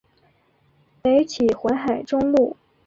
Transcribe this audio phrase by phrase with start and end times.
[1.03, 2.57] 北起淮海中路。